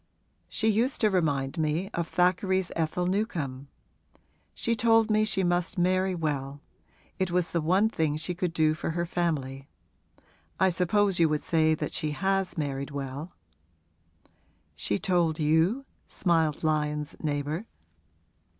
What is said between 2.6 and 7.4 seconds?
Ethel Newcome. She told me she must marry well: it